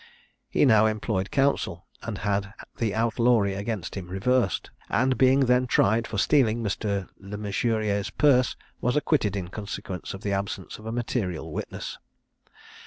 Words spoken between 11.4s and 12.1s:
witness.